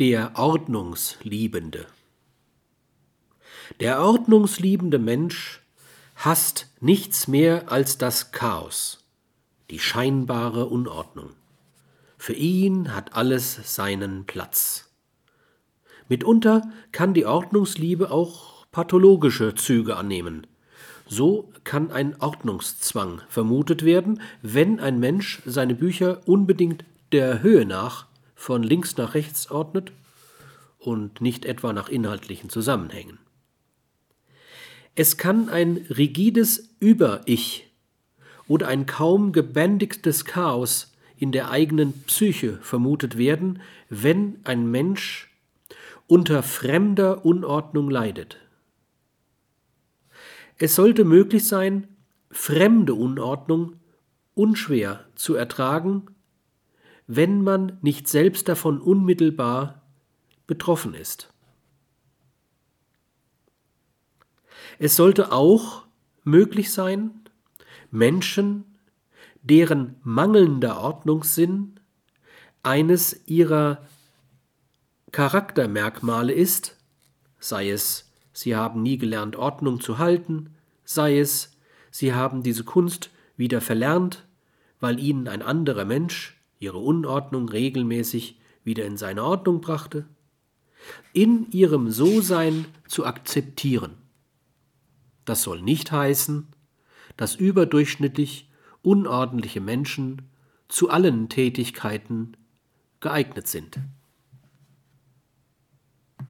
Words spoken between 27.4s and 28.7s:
Höhe nach von